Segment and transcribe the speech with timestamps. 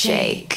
[0.00, 0.56] Shake.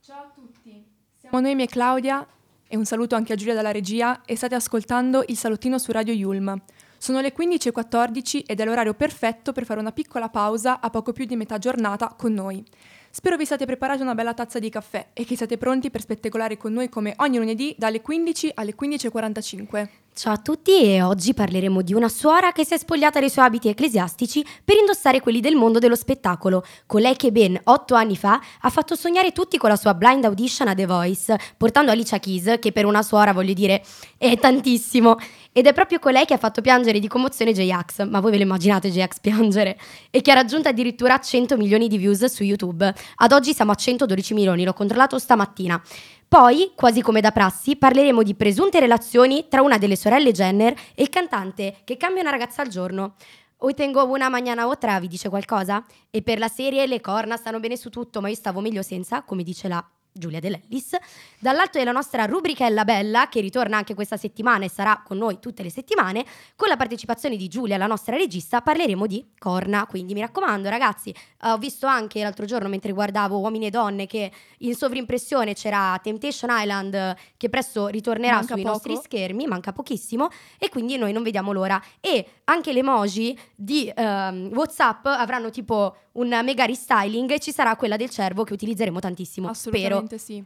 [0.00, 0.86] Ciao a tutti,
[1.18, 2.24] siamo Noemi e Claudia
[2.68, 6.12] e un saluto anche a Giulia dalla regia e state ascoltando il salottino su Radio
[6.12, 6.62] Yulm.
[6.96, 11.24] Sono le 15.14 ed è l'orario perfetto per fare una piccola pausa a poco più
[11.24, 12.64] di metà giornata con noi.
[13.10, 16.56] Spero vi siate preparati una bella tazza di caffè e che siate pronti per spettacolare
[16.56, 19.88] con noi come ogni lunedì dalle 15 alle 15.45.
[20.16, 23.46] Ciao a tutti e oggi parleremo di una suora che si è spogliata dei suoi
[23.46, 28.40] abiti ecclesiastici per indossare quelli del mondo dello spettacolo, colei che ben otto anni fa
[28.60, 32.58] ha fatto sognare tutti con la sua blind audition a The Voice, portando Alicia Keys,
[32.60, 33.82] che per una suora voglio dire
[34.16, 35.16] è tantissimo,
[35.50, 38.42] ed è proprio colei che ha fatto piangere di commozione J-Ax, ma voi ve lo
[38.42, 39.78] immaginate J-Ax piangere?
[40.10, 42.92] E che ha raggiunto addirittura 100 milioni di views su YouTube.
[43.16, 45.80] Ad oggi siamo a 112 milioni, l'ho controllato stamattina.
[46.28, 51.02] Poi, quasi come da prassi, parleremo di presunte relazioni tra una delle sorelle Jenner e
[51.02, 53.14] il cantante che cambia una ragazza al giorno.
[53.58, 55.84] Hoy tengo una mañana otra, vi dice qualcosa?
[56.10, 59.22] E per la serie le corna stanno bene su tutto, ma io stavo meglio senza,
[59.22, 59.84] come dice la
[60.16, 60.96] Giulia Dell'Ellis.
[61.40, 65.64] Dall'alto della nostra rubrichella bella, che ritorna anche questa settimana e sarà con noi tutte
[65.64, 69.86] le settimane, con la partecipazione di Giulia, la nostra regista, parleremo di corna.
[69.86, 74.06] Quindi mi raccomando, ragazzi, uh, ho visto anche l'altro giorno mentre guardavo Uomini e Donne
[74.06, 78.74] che in sovrimpressione c'era Temptation Island che presto ritornerà Manca sui poco.
[78.74, 81.82] nostri schermi, manca pochissimo, e quindi noi non vediamo l'ora.
[81.98, 87.74] E anche le emoji di ehm, WhatsApp avranno tipo un mega restyling e ci sarà
[87.74, 89.52] quella del cervo che utilizzeremo tantissimo.
[89.52, 90.03] Spero.
[90.04, 90.44] Assolutamente sì.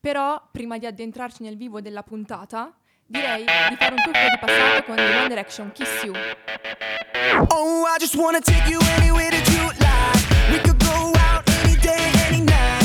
[0.00, 2.72] Però, prima di addentrarci nel vivo della puntata,
[3.06, 6.14] direi di fare un tuffo di passato con The One Direction Kiss You.
[7.48, 10.52] Oh, I just wanna take you anywhere that you like.
[10.52, 12.77] We could go out any day, any night.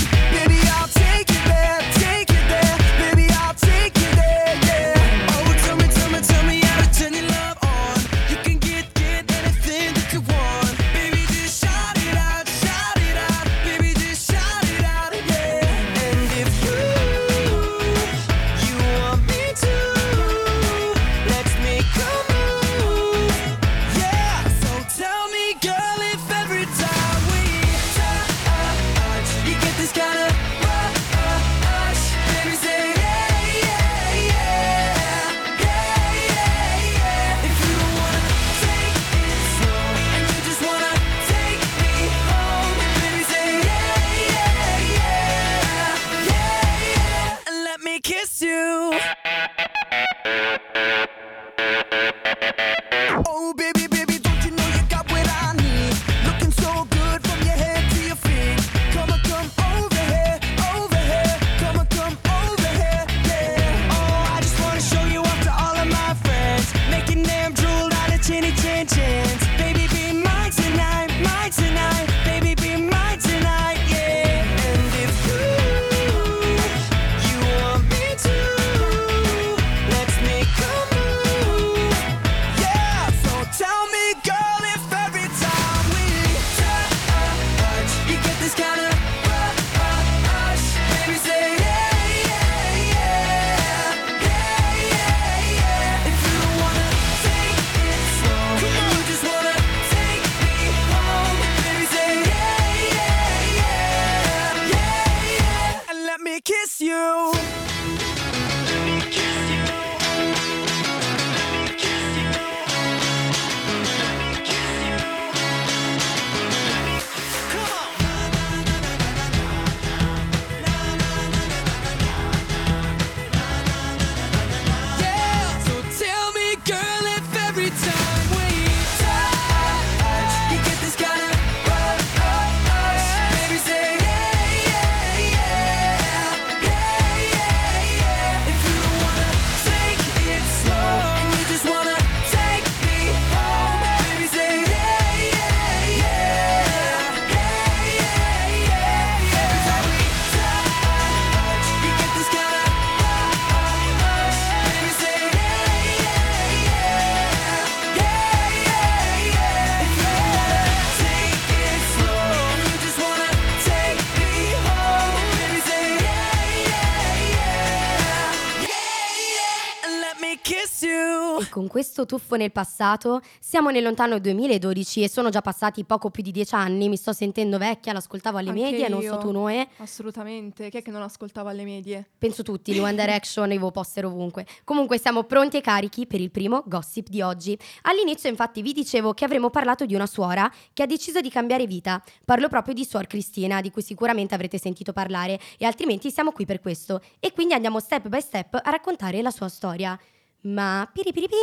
[171.93, 176.31] Questo tuffo nel passato siamo nel lontano 2012 e sono già passati poco più di
[176.31, 176.89] dieci anni.
[176.89, 179.17] Mi sto sentendo vecchia, l'ascoltavo alle Anche medie, non so io.
[179.19, 179.67] tu Noè.
[179.77, 180.71] Assolutamente.
[180.71, 182.09] Chi è che non ascoltava alle medie?
[182.17, 184.47] Penso tutti, di One Direction, i poster ovunque.
[184.63, 187.55] Comunque siamo pronti e carichi per il primo gossip di oggi.
[187.83, 191.67] All'inizio infatti vi dicevo che avremmo parlato di una suora che ha deciso di cambiare
[191.67, 192.01] vita.
[192.25, 196.45] Parlo proprio di Suor Cristina, di cui sicuramente avrete sentito parlare e altrimenti siamo qui
[196.45, 197.01] per questo.
[197.19, 199.95] E quindi andiamo step by step a raccontare la sua storia.
[200.43, 201.35] Ma piripiripi,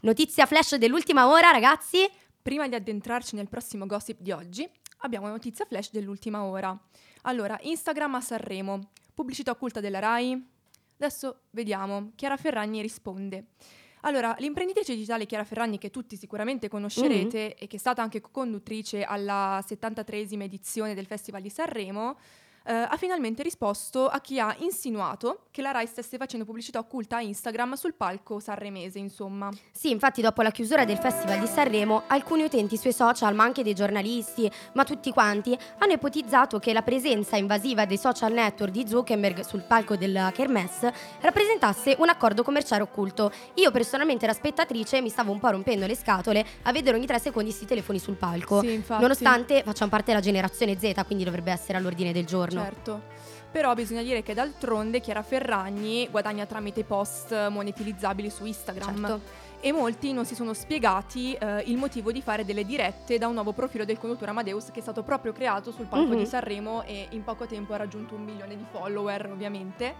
[0.00, 2.08] notizia flash dell'ultima ora ragazzi.
[2.40, 6.78] Prima di addentrarci nel prossimo gossip di oggi, abbiamo notizia flash dell'ultima ora.
[7.22, 10.46] Allora, Instagram a Sanremo, pubblicità occulta della RAI.
[10.98, 12.12] Adesso vediamo.
[12.14, 13.46] Chiara Ferragni risponde.
[14.02, 19.02] Allora, l'imprenditrice digitale Chiara Ferragni, che tutti sicuramente conoscerete e che è stata anche conduttrice
[19.02, 22.16] alla 73esima edizione del Festival di Sanremo,
[22.66, 27.16] eh, ha finalmente risposto a chi ha insinuato che la RAI stesse facendo pubblicità occulta
[27.16, 29.50] a Instagram sul palco sanremese, insomma.
[29.70, 33.62] Sì, infatti dopo la chiusura del Festival di Sanremo, alcuni utenti sui social, ma anche
[33.62, 38.86] dei giornalisti, ma tutti quanti, hanno ipotizzato che la presenza invasiva dei social network di
[38.86, 43.30] Zuckerberg sul palco della Kermesse rappresentasse un accordo commerciale occulto.
[43.54, 47.06] Io personalmente ero spettatrice e mi stavo un po' rompendo le scatole a vedere ogni
[47.06, 48.60] tre secondi questi telefoni sul palco.
[48.60, 48.82] Sì.
[48.88, 52.55] Nonostante facciano parte della generazione Z, quindi dovrebbe essere all'ordine del giorno.
[52.62, 53.02] Certo.
[53.50, 59.06] Però bisogna dire che d'altronde Chiara Ferragni guadagna tramite post monetizzabili su Instagram.
[59.06, 59.20] Certo.
[59.60, 63.32] E molti non si sono spiegati eh, il motivo di fare delle dirette da un
[63.34, 66.18] nuovo profilo del conduttore Amadeus che è stato proprio creato sul palco Mhm.
[66.18, 69.94] di Sanremo e in poco tempo ha raggiunto un milione di follower, ovviamente.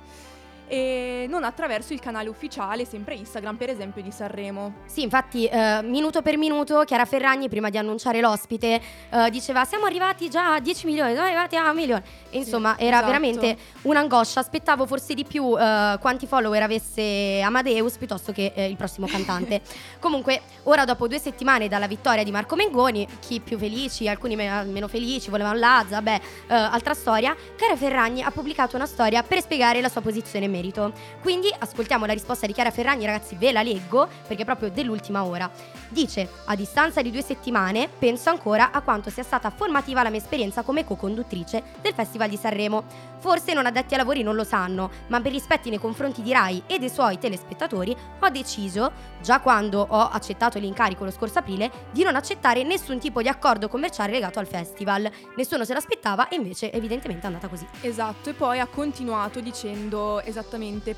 [0.68, 4.74] E non attraverso il canale ufficiale, sempre Instagram, per esempio, di Sanremo.
[4.86, 8.80] Sì, infatti, eh, minuto per minuto, Chiara Ferragni, prima di annunciare l'ospite,
[9.10, 12.02] eh, diceva: Siamo arrivati già a 10 milioni, siamo arrivati a un milione.
[12.30, 13.06] E insomma, era esatto.
[13.06, 14.40] veramente un'angoscia.
[14.40, 19.60] Aspettavo forse di più eh, quanti follower avesse Amadeus piuttosto che eh, il prossimo cantante.
[20.00, 24.64] Comunque, ora, dopo due settimane dalla vittoria di Marco Mengoni, chi più felici, alcuni me-
[24.64, 27.34] meno felici, volevano Lazza, beh, eh, altra storia.
[27.56, 30.92] Chiara Ferragni ha pubblicato una storia per spiegare la sua posizione in merito.
[31.20, 35.24] Quindi ascoltiamo la risposta di Chiara Ferragni, ragazzi, ve la leggo perché è proprio dell'ultima
[35.24, 35.50] ora.
[35.88, 40.18] Dice: A distanza di due settimane, penso ancora a quanto sia stata formativa la mia
[40.18, 42.84] esperienza come co-conduttrice del Festival di Sanremo.
[43.18, 46.62] Forse non addetti ai lavori non lo sanno, ma per rispetti nei confronti di Rai
[46.66, 52.04] e dei suoi telespettatori, ho deciso, già quando ho accettato l'incarico lo scorso aprile, di
[52.04, 55.10] non accettare nessun tipo di accordo commerciale legato al festival.
[55.36, 57.66] Nessuno se l'aspettava e invece evidentemente è andata così.
[57.80, 60.44] Esatto, e poi ha continuato dicendo esattamente: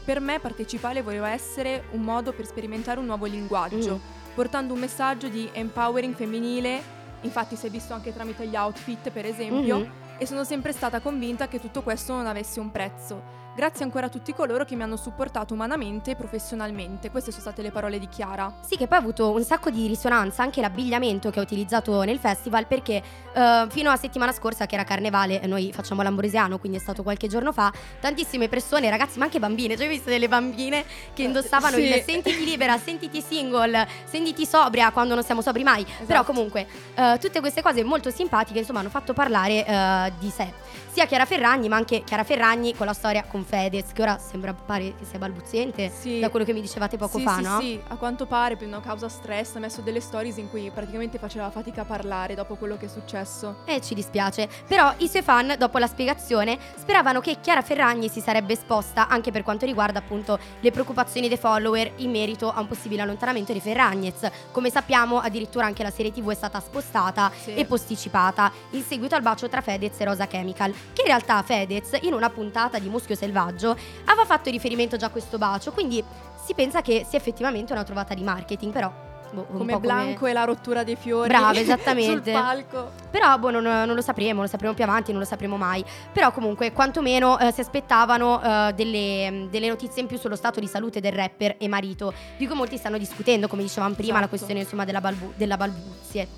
[0.04, 4.34] Per me partecipare voleva essere un modo per sperimentare un nuovo linguaggio, Mm.
[4.34, 6.96] portando un messaggio di empowering femminile.
[7.22, 9.78] Infatti, si è visto anche tramite gli outfit, per esempio.
[9.78, 9.90] Mhm.
[10.18, 13.22] E sono sempre stata convinta che tutto questo non avesse un prezzo.
[13.58, 17.10] Grazie ancora a tutti coloro che mi hanno supportato umanamente e professionalmente.
[17.10, 18.54] Queste sono state le parole di Chiara.
[18.64, 22.20] Sì, che poi ha avuto un sacco di risonanza anche l'abbigliamento che ha utilizzato nel
[22.20, 23.02] festival perché
[23.32, 27.26] eh, fino a settimana scorsa che era carnevale, noi facciamo l'ambrosiano, quindi è stato qualche
[27.26, 31.78] giorno fa, tantissime persone, ragazzi ma anche bambine, cioè ho visto delle bambine che indossavano
[31.78, 31.82] sì.
[31.82, 36.64] il sentiti libera, sentiti single, sentiti sobria quando non siamo sobri mai, però comunque
[36.94, 40.52] eh, tutte queste cose molto simpatiche insomma hanno fatto parlare eh, di sé.
[40.90, 44.52] Sia Chiara Ferragni ma anche Chiara Ferragni con la storia con Fedez che ora sembra
[44.52, 46.18] pare che sia balbuziente Sì.
[46.20, 47.60] da quello che mi dicevate poco sì, fa, sì, no?
[47.60, 51.18] Sì, a quanto pare per una causa stress ha messo delle stories in cui praticamente
[51.18, 53.60] faceva fatica a parlare dopo quello che è successo.
[53.64, 54.48] E ci dispiace.
[54.66, 59.30] Però i suoi fan, dopo la spiegazione, speravano che Chiara Ferragni si sarebbe esposta anche
[59.32, 63.60] per quanto riguarda appunto le preoccupazioni dei follower in merito a un possibile allontanamento di
[63.60, 64.30] Ferragnez.
[64.52, 67.54] Come sappiamo, addirittura anche la serie TV è stata spostata Sì.
[67.54, 70.70] e posticipata in seguito al bacio tra Fedez e Rosa Chemical.
[70.92, 75.10] Che in realtà Fedez, in una puntata di Muschio Selvaggio, aveva fatto riferimento già a
[75.10, 76.02] questo bacio, quindi
[76.44, 78.90] si pensa che sia effettivamente una trovata di marketing, però.
[79.30, 81.28] boh, Come Blanco e la rottura dei fiori.
[81.28, 82.32] Brava, esattamente.
[82.32, 82.90] sul palco.
[83.10, 85.84] Però boh, non, non lo sapremo, lo sapremo più avanti, non lo sapremo mai.
[86.12, 90.66] Però comunque, quantomeno eh, si aspettavano eh, delle, delle notizie in più sullo stato di
[90.66, 94.28] salute del rapper e marito, di cui molti stanno discutendo, come dicevamo prima, la Esatto.
[94.30, 96.28] questione insomma della, balbu- della balbuzie.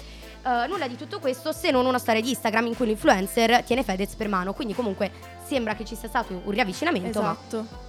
[0.43, 3.83] Eh, nulla di tutto questo se non una storia di Instagram in cui l'influencer tiene
[3.83, 4.53] Fedez per mano.
[4.53, 5.11] Quindi comunque
[5.47, 7.89] sembra che ci sia stato un riavvicinamento, ma Esatto.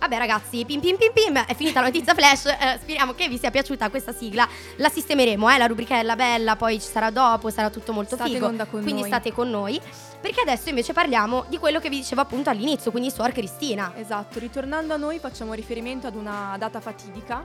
[0.00, 3.36] Vabbè ragazzi, pim pim pim pim, è finita la notizia flash, eh, speriamo che vi
[3.36, 7.68] sia piaciuta questa sigla, la sistemeremo, eh, la rubrichella bella, poi ci sarà dopo, sarà
[7.68, 9.04] tutto molto State figo, quindi noi.
[9.04, 9.78] state con noi,
[10.18, 13.92] perché adesso invece parliamo di quello che vi dicevo appunto all'inizio, quindi Suor Cristina.
[13.94, 17.44] Esatto, ritornando a noi facciamo riferimento ad una data fatidica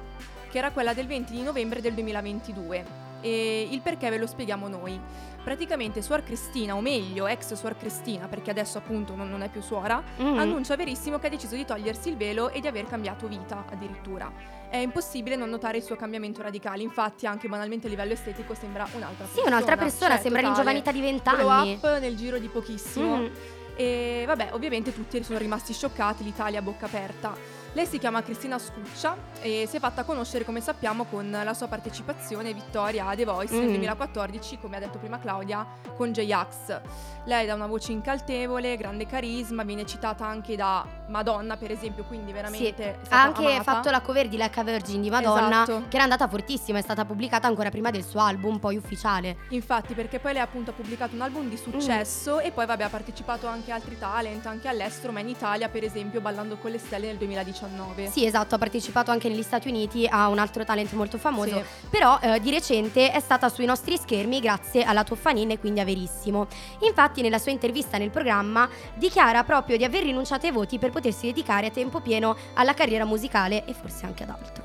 [0.55, 3.03] che era quella del 20 di novembre del 2022.
[3.21, 4.99] e il perché ve lo spieghiamo noi.
[5.43, 9.61] Praticamente Suor Cristina, o meglio ex Suor Cristina, perché adesso appunto non, non è più
[9.61, 10.37] suora, Mhm.
[10.37, 14.31] annuncia verissimo che ha deciso di togliersi il velo e di aver cambiato vita addirittura.
[14.69, 18.87] È impossibile non notare il suo cambiamento radicale, infatti anche banalmente a livello estetico sembra
[18.95, 19.47] un'altra Sì, persona.
[19.47, 20.55] un'altra persona, cioè, sembra totale.
[20.55, 21.73] ringiovanita di Glow 20 anni.
[21.81, 23.15] up nel giro di pochissimo.
[23.17, 23.31] Mhm.
[23.77, 27.35] E vabbè, ovviamente tutti sono rimasti scioccati, l'Italia a bocca aperta.
[27.75, 31.67] Lei si chiama Cristina Scuccia e si è fatta conoscere, come sappiamo, con la sua
[31.67, 33.71] partecipazione e vittoria a The Voice nel Mm.
[33.71, 35.67] 2014, come ha detto prima Claudia,
[35.97, 36.79] con J-Ax.
[37.25, 42.31] Lei ha una voce incaltevole, grande carisma, viene citata anche da Madonna, per esempio, quindi
[42.31, 43.11] veramente Sì.
[43.13, 43.63] Ha anche amata.
[43.63, 45.83] fatto la cover di Like a Virgin di Madonna, Esatto.
[45.89, 49.35] che era andata fortissima, è stata pubblicata ancora prima del suo album, poi ufficiale.
[49.49, 52.89] Infatti, perché poi lei appunto ha pubblicato un album di successo e poi vabbè ha
[52.89, 56.77] partecipato anche a altri talent, anche all'estero, ma in Italia per esempio Ballando con le
[56.79, 57.63] stelle nel 2019.
[58.09, 61.57] Sì, esatto, ha partecipato anche negli Stati Uniti a un altro talent molto famoso.
[61.57, 61.87] Sì.
[61.89, 65.85] Però eh, di recente è stata sui nostri schermi grazie alla Toffanin e quindi a
[65.85, 66.47] Verissimo.
[66.79, 71.25] Infatti nella sua intervista nel programma dichiara proprio di aver rinunciato ai voti per potersi
[71.27, 74.63] dedicare a tempo pieno alla carriera musicale e forse anche ad altro.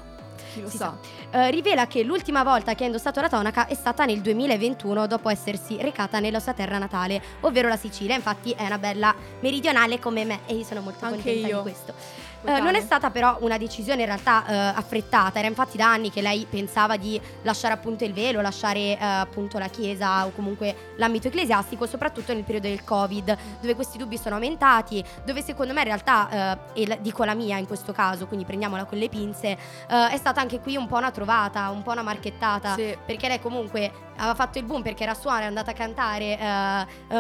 [0.52, 0.96] Chi lo Si sa.
[1.30, 5.28] Eh, rivela che l'ultima volta che ha indossato la tonaca è stata nel 2021 dopo
[5.28, 8.16] essersi recata nella sua terra natale, ovvero la Sicilia.
[8.16, 11.56] Infatti è una bella meridionale come me e io sono molto Anche contenta io.
[11.58, 11.94] di questo.
[12.42, 16.10] Eh, non è stata però una decisione in realtà eh, affrettata, era infatti da anni
[16.10, 20.92] che lei pensava di lasciare appunto il velo, lasciare eh, appunto la chiesa o comunque
[20.96, 25.80] l'ambito ecclesiastico, soprattutto nel periodo del Covid, dove questi dubbi sono aumentati, dove secondo me
[25.80, 29.08] in realtà, eh, e la- dico la mia in questo caso, quindi prendiamola con le
[29.10, 29.48] pinze,
[29.88, 32.96] eh, è stata anche qui un po' una trovata, un po' una marchettata, Sì.
[33.04, 36.38] perché lei comunque aveva fatto il boom perché era suona, è andata a cantare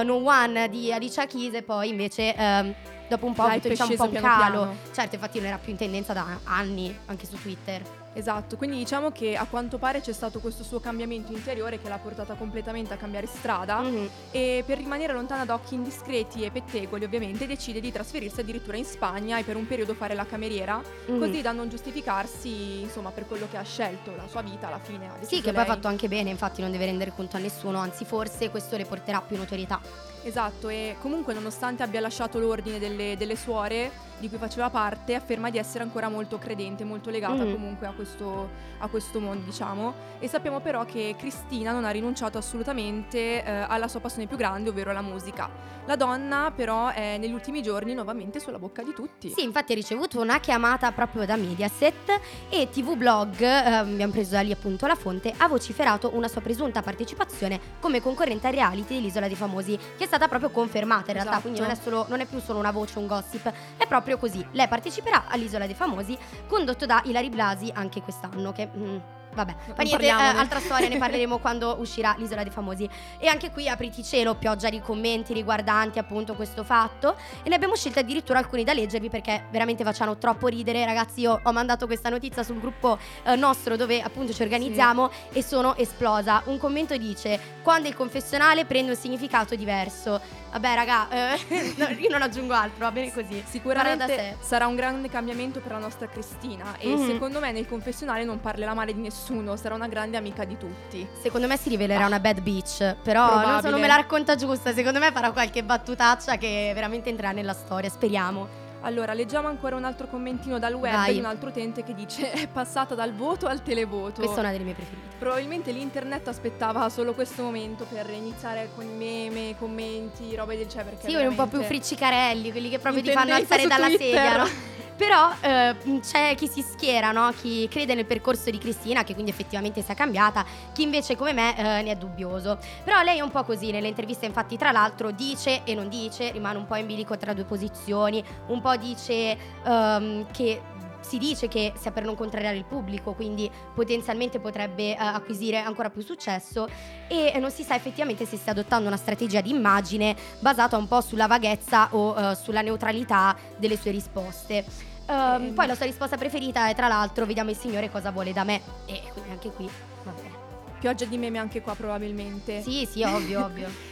[0.02, 2.74] No One di Alicia Keys e poi invece ehm,
[3.10, 4.38] dopo un po' ha avuto diciamo un po' un piano calo.
[4.62, 4.76] piano.
[4.92, 7.82] Certo, infatti non era più in tendenza da anni, anche su Twitter.
[8.12, 11.98] Esatto, quindi diciamo che a quanto pare c'è stato questo suo cambiamento interiore che l'ha
[11.98, 14.08] portata completamente a cambiare strada Mhm.
[14.32, 18.84] e per rimanere lontana da occhi indiscreti e pettegoli ovviamente decide di trasferirsi addirittura in
[18.84, 21.18] Spagna e per un periodo fare la cameriera Mhm.
[21.20, 25.08] così da non giustificarsi insomma per quello che ha scelto, la sua vita alla fine.
[25.20, 25.74] Sì, che poi ha lei.
[25.74, 29.20] fatto anche bene, infatti non deve rendere conto a nessuno, anzi forse questo le porterà
[29.20, 29.80] più notorietà.
[30.22, 35.48] Esatto, e comunque nonostante abbia lasciato l'ordine delle, delle suore di cui faceva parte, afferma
[35.48, 37.52] di essere ancora molto credente, molto legata Mhm.
[37.52, 39.94] comunque a questo, a questo mondo, diciamo.
[40.18, 44.68] E sappiamo però che Cristina non ha rinunciato assolutamente eh, alla sua passione più grande,
[44.68, 45.48] ovvero la musica.
[45.86, 49.32] La donna però è negli ultimi giorni nuovamente sulla bocca di tutti.
[49.34, 54.32] Sì, infatti ha ricevuto una chiamata proprio da Mediaset e TV Blog, eh, abbiamo preso
[54.32, 58.96] da lì appunto la fonte, ha vociferato una sua presunta partecipazione come concorrente al reality
[58.96, 61.42] dell'Isola dei Famosi, che è stata proprio confermata in realtà, Esatto.
[61.42, 64.44] quindi non è, solo- non è più solo una voce, un gossip, è proprio così.
[64.50, 68.68] Lei parteciperà all'Isola dei Famosi, condotto da Ilari Blasi anche quest'anno, che...
[68.76, 68.96] mm,
[69.32, 72.88] Vabbè, fa niente, eh, altra storia, ne parleremo quando uscirà l'Isola dei Famosi.
[73.18, 77.16] E anche qui apriti cielo, pioggia di commenti riguardanti appunto questo fatto.
[77.42, 80.84] E ne abbiamo scelti addirittura alcuni da leggervi perché veramente facciano troppo ridere.
[80.84, 85.42] Ragazzi, io ho mandato questa notizia sul gruppo eh, nostro dove appunto ci organizziamo e
[85.42, 86.42] sono esplosa.
[86.46, 90.38] Un commento dice: Quando il confessionale prende un significato diverso.
[90.50, 91.38] Vabbè, raga, eh,
[91.78, 93.42] no, io non aggiungo altro, va bene così.
[93.46, 97.06] Sicuramente sarà un grande cambiamento per la nostra Cristina e Mhm.
[97.06, 101.06] secondo me nel confessionale non parlerà male di nessuno, sarà una grande amica di tutti.
[101.22, 104.72] Secondo me si rivelerà una bad bitch, però non so, non me la racconta giusta.
[104.72, 108.68] Secondo me farà qualche battutaccia che veramente entrerà nella storia, speriamo.
[108.82, 111.12] Allora, leggiamo ancora un altro commentino dal web Vai.
[111.12, 114.20] di un altro utente che dice è passata dal voto al televoto.
[114.20, 115.16] Questa è una delle mie preferite.
[115.18, 120.90] Probabilmente l'internet aspettava solo questo momento per iniziare con i meme, commenti, robe del genere.
[120.90, 124.06] perché Sì, quelli un po' più friccicarelli, quelli che proprio ti fanno alzare dalla Twitter.
[124.06, 124.48] sedia, no?
[125.00, 127.32] Però eh, c'è chi si schiera, no?
[127.32, 131.32] Chi crede nel percorso di Cristina, che quindi effettivamente si è cambiata, chi invece come
[131.32, 132.58] me eh, ne è dubbioso.
[132.84, 136.32] Però lei è un po' così, nelle interviste infatti tra l'altro dice e non dice,
[136.32, 140.60] rimane un po' in bilico tra due posizioni, un po' dice ehm, che
[141.00, 145.88] si dice che sia per non contrariare il pubblico, quindi potenzialmente potrebbe eh, acquisire ancora
[145.88, 146.68] più successo
[147.08, 151.00] e non si sa effettivamente se stia adottando una strategia di immagine basata un po'
[151.00, 154.89] sulla vaghezza o eh, sulla neutralità delle sue risposte.
[155.10, 155.54] Ehm.
[155.54, 158.60] Poi la sua risposta preferita è tra l'altro vediamo il Signore cosa vuole da me
[158.86, 159.68] e quindi anche qui
[160.04, 160.38] vabbè.
[160.78, 162.62] Pioggia di meme anche qua probabilmente.
[162.62, 163.68] Sì, sì, ovvio, ovvio.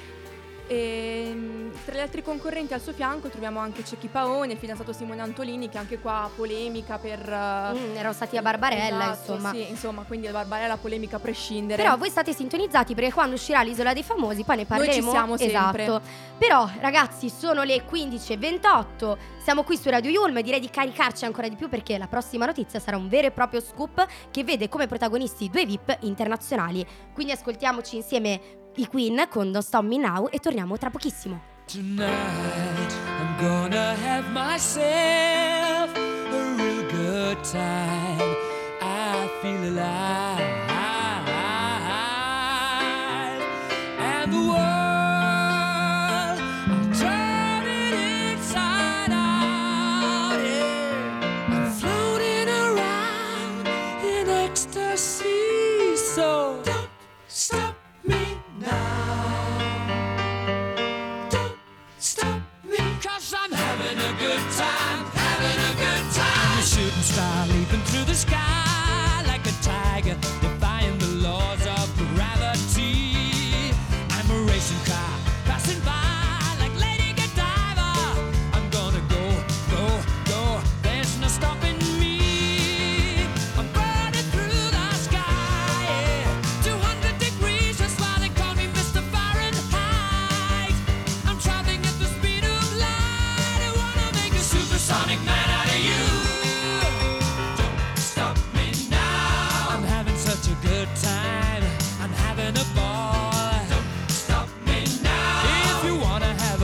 [0.68, 4.92] E mm, tra gli altri concorrenti al suo fianco troviamo anche Cecchi Paone, il fidanzato
[4.92, 7.20] Simone Antolini, che anche qua polemica per...
[7.20, 9.50] Mm, erano stati a Barbarella, esatto, insomma.
[9.50, 11.82] Sì, insomma, quindi la Barbarella polemica a prescindere.
[11.82, 15.10] Però voi state sintonizzati perché quando uscirà l'isola dei famosi poi ne parleremo.
[15.10, 15.84] siamo sempre.
[15.84, 16.02] Esatto.
[16.36, 21.48] Però ragazzi sono le 15.28, siamo qui su Radio Yulm e direi di caricarci ancora
[21.48, 24.86] di più perché la prossima notizia sarà un vero e proprio scoop che vede come
[24.86, 26.86] protagonisti due VIP internazionali.
[27.14, 31.40] Quindi ascoltiamoci insieme i Queen con Don't Stop Me Now e torniamo tra pochissimo.
[31.66, 38.36] Tonight I'm gonna have myself a real good time.
[38.80, 40.67] I feel alive.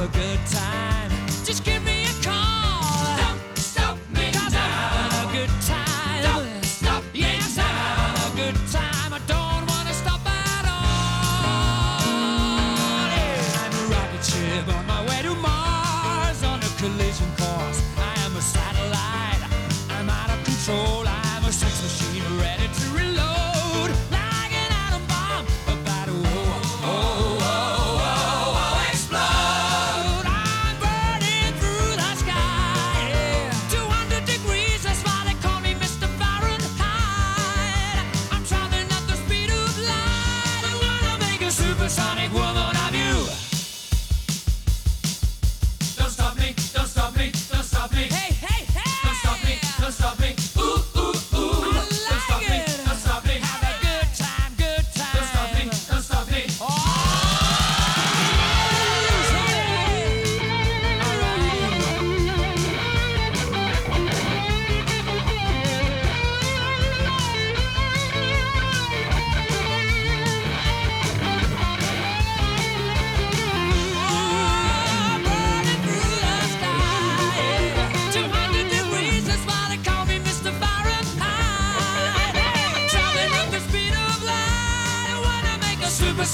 [0.04, 0.93] A good time,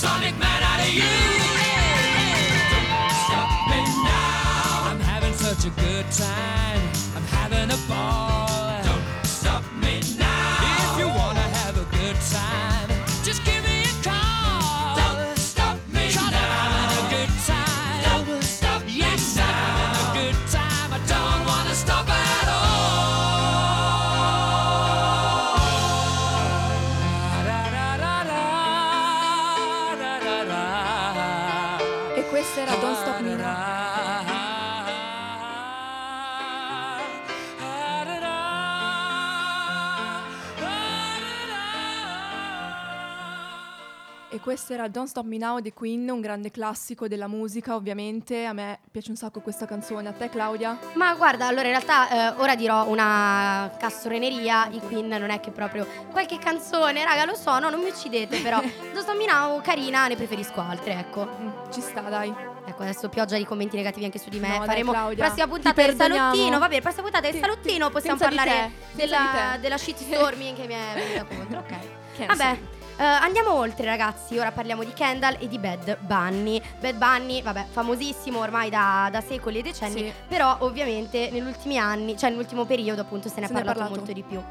[0.00, 0.49] Sonic Man.
[44.40, 48.46] E questo era Don't Stop Me Now di Queen, un grande classico della musica, ovviamente.
[48.46, 50.08] A me piace un sacco questa canzone.
[50.08, 50.78] A te, Claudia?
[50.94, 55.50] Ma guarda, allora in realtà eh, ora dirò una castroneria, i Queen non è che
[55.50, 58.62] proprio qualche canzone, raga, lo so, no, non mi uccidete però.
[58.94, 61.28] Don't Stop Me Now, carina, ne preferisco altre, ecco.
[61.38, 62.34] Mm, ci sta, dai.
[62.64, 64.48] Ecco, adesso pioggia di commenti negativi anche su di me.
[64.48, 66.58] No, dai, Faremo Claudia, prossima puntata del salottino.
[66.58, 70.94] Va bene, prossima puntata del Sì, salottino possiamo parlare della, della shitstorming che mi è
[70.94, 71.58] venuta contro.
[71.58, 71.98] Ok.
[72.16, 72.79] Che Vabbè.
[72.96, 76.60] Eh, andiamo oltre ragazzi, ora parliamo di Kendall e di Bad Bunny.
[76.80, 80.12] Bad Bunny, vabbè, famosissimo ormai da, da secoli e decenni, Sì.
[80.28, 83.64] però ovviamente negli ultimi anni, cioè nell'ultimo periodo appunto se ne è Se ne è
[83.64, 84.00] parlato parlato.
[84.04, 84.42] molto di più.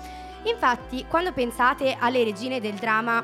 [0.50, 3.24] Infatti, quando pensate alle regine del drama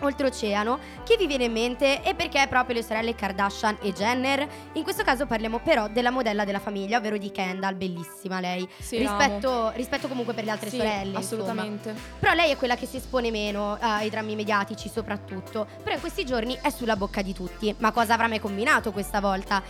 [0.00, 4.46] oltreoceano, che vi viene in mente e perché proprio le sorelle Kardashian e Jenner?
[4.72, 8.68] In questo caso parliamo però della modella della famiglia, ovvero di Kendall, bellissima lei.
[8.78, 11.18] Sì, rispetto, rispetto comunque per le altre Sì, sorelle.
[11.18, 11.18] insomma.
[11.18, 11.94] assolutamente.
[12.18, 15.66] Però lei è quella che si espone meno eh, ai drammi mediatici soprattutto.
[15.82, 17.74] Però in questi giorni è sulla bocca di tutti.
[17.78, 19.62] Ma cosa avrà mai combinato questa volta?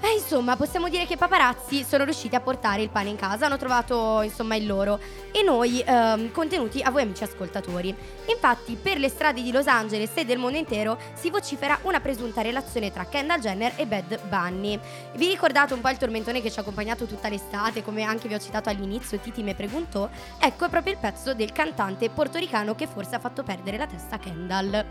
[0.00, 3.46] Eh, insomma, possiamo dire che i paparazzi sono riusciti a portare il pane in casa,
[3.46, 5.00] hanno trovato insomma il loro
[5.32, 7.92] e noi ehm, contenuti a voi amici ascoltatori.
[8.26, 12.42] Infatti, per le strade di Los Angeles e del mondo intero si vocifera una presunta
[12.42, 14.78] relazione tra Kendall Jenner e Bad Bunny.
[15.14, 18.34] Vi ricordate un po' il tormentone che ci ha accompagnato tutta l'estate, come anche vi
[18.34, 20.08] ho citato all'inizio, Titi me preguntò?
[20.38, 24.14] Ecco, è proprio il pezzo del cantante portoricano che forse ha fatto perdere la testa
[24.14, 24.84] a Kendall.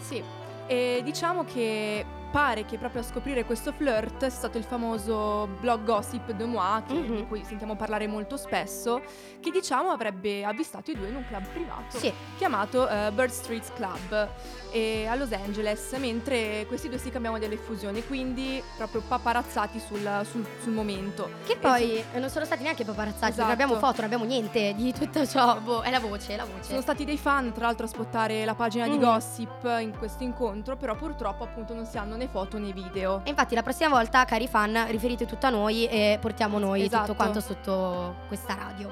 [0.00, 0.20] Sì,
[0.66, 2.04] e diciamo che
[2.36, 6.82] pare che proprio a scoprire questo flirt sia stato il famoso blog Gossip de Moi,
[6.86, 7.16] che- Mhm.
[7.16, 9.00] di cui sentiamo parlare molto spesso,
[9.40, 12.12] che diciamo avrebbe avvistato i due in un club privato Sì.
[12.36, 14.28] chiamato eh, Bird Street Club
[14.70, 20.06] e a Los Angeles, mentre questi due si cambiavano delle effusioni, quindi proprio paparazzati sul,
[20.30, 21.30] sul- sul momento.
[21.46, 23.40] Che poi eh, non sono stati neanche paparazzati, Esatto.
[23.44, 25.58] non abbiamo foto, non abbiamo niente di tutto ciò.
[25.60, 26.64] Boh, è la voce, è la voce.
[26.68, 29.00] Sono stati dei fan, tra l'altro, a spottare la pagina di Mhm.
[29.00, 33.20] Gossip in questo incontro, però purtroppo appunto non si hanno né foto né video.
[33.24, 37.02] E infatti la prossima volta, cari fan, riferite tutto a noi e portiamo noi Esatto.
[37.06, 38.90] tutto quanto sotto questa radio.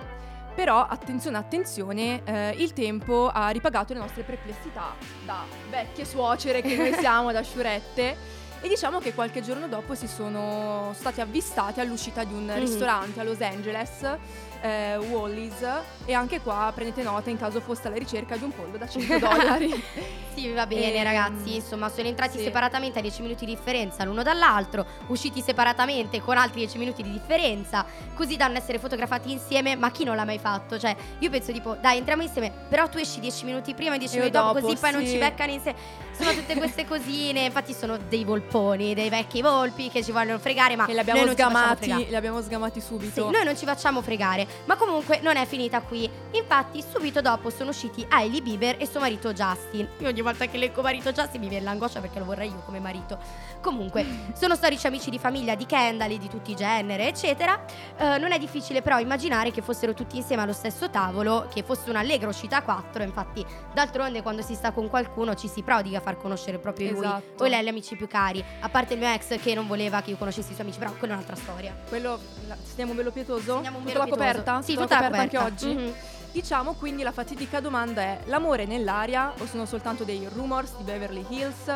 [0.54, 4.94] Però attenzione, attenzione, eh, il tempo ha ripagato le nostre perplessità
[5.24, 8.16] da vecchie suocere che noi siamo, da sciurette.
[8.60, 12.58] E diciamo che qualche giorno dopo si sono stati avvistati all'uscita di un Mhm.
[12.60, 14.16] ristorante a Los Angeles,
[14.64, 15.62] eh, Wally's,
[16.06, 19.18] e anche qua prendete nota in caso foste alla ricerca di un pollo da 100
[19.18, 19.84] dollari.
[20.34, 21.54] Sì, va bene, Ehm, ragazzi.
[21.54, 22.42] Insomma, sono entrati sì.
[22.42, 27.12] separatamente a 10 minuti di differenza l'uno dall'altro, usciti separatamente con altri 10 minuti di
[27.12, 29.76] differenza, così da non essere fotografati insieme.
[29.76, 30.76] Ma chi non l'ha mai fatto?
[30.76, 34.14] Cioè, io penso tipo, dai, entriamo insieme, però tu esci 10 minuti prima e 10
[34.16, 35.12] Io minuti dopo, dopo, così poi non sì.
[35.12, 35.78] ci beccano insieme.
[36.18, 37.44] Sono tutte queste cosine.
[37.44, 41.30] Infatti, sono dei volponi, dei vecchi volpi che ci vogliono fregare, ma che li abbiamo
[41.30, 43.30] sgamati, li abbiamo sgamati Sì, subito.
[43.30, 46.08] noi non ci facciamo fregare, ma comunque non è finita qui.
[46.32, 49.88] Infatti, subito dopo sono usciti Hailey Bieber e suo marito Justin.
[49.98, 52.80] Io ogni volta che leggo marito Justin mi viene l'angoscia perché lo vorrei io come
[52.80, 53.18] marito.
[53.60, 57.64] Comunque, sono storici amici di famiglia di Kendall e di tutti i genere, eccetera.
[57.96, 61.90] Eh, non è difficile però immaginare che fossero tutti insieme allo stesso tavolo, che fosse
[61.90, 63.02] un'allegra uscita a quattro.
[63.02, 66.98] Infatti, d'altronde, quando si sta con qualcuno ci si prodiga a far conoscere proprio lui
[67.04, 67.44] Esatto.
[67.44, 68.44] o lei agli amici più cari.
[68.60, 70.92] A parte il mio ex che non voleva che io conoscessi i suoi amici, però
[70.92, 71.74] quella è un'altra storia.
[71.88, 73.54] Quello, la- segniamo un velo pietoso?
[73.54, 74.22] Segniamo un velo pietoso.
[74.38, 74.62] Coperta?
[74.62, 75.38] Sì, Tutta coperta coperta.
[75.40, 75.74] anche oggi?
[75.74, 75.92] Mhm.
[76.32, 80.82] Diciamo quindi la fatidica domanda è l'amore è nell'aria o sono soltanto dei rumors di
[80.82, 81.68] Beverly Hills?